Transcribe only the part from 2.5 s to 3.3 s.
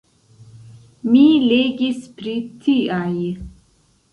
tiaj.